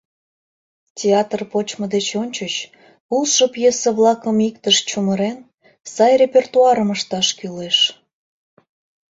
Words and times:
Театр 0.99 1.39
почмо 1.51 1.85
деч 1.93 2.07
ончыч, 2.21 2.55
улшо 3.15 3.45
пьесе-влакым 3.53 4.37
иктыш 4.47 4.77
чумырен, 4.89 5.37
сай 5.93 6.13
репертуарым 6.21 6.89
ышташ 6.95 7.27
кӱлеш. 7.37 7.77